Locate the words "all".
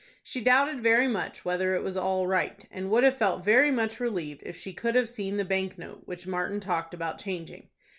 1.95-2.25